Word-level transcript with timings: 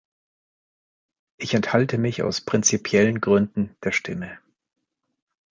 Ich 1.37 1.53
enthalte 1.53 1.99
mich 1.99 2.23
aus 2.23 2.41
prinzipiellen 2.41 3.21
Gründen 3.21 3.75
der 3.83 3.91
Stimme. 3.91 4.39